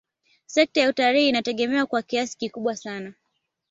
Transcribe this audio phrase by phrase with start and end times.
[0.45, 3.13] Sekta ya utalii inategemewa kwa kiasi kikubwa sana